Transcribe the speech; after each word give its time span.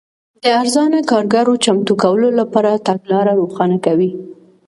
د 0.43 0.45
ارزانه 0.61 0.99
کارګرو 1.11 1.53
چمتو 1.65 1.93
کولو 2.03 2.29
لپاره 2.39 2.81
تګلاره 2.87 3.31
روښانه 3.39 3.77
کوي. 3.85 4.11